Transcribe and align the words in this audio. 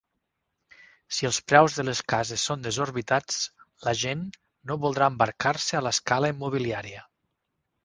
Si 1.17 1.27
els 1.29 1.37
preus 1.51 1.75
de 1.79 1.85
les 1.89 2.01
cases 2.13 2.45
són 2.49 2.63
desorbitats, 2.69 3.37
la 3.89 3.95
gent 4.01 4.25
no 4.71 4.81
voldrà 4.87 5.13
embarcar-se 5.15 5.81
a 5.81 5.85
l'escala 5.91 6.35
immobiliària. 6.37 7.07